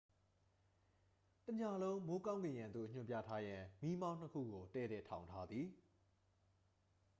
[1.45, 5.67] တစ်ညလုံး မိုးကောင်းကင်ယံသို့ ညွှန်ပြထားရန် မီးမောင်းနှစ်ခုကို တည့်တည့်ထောင်ထားသည်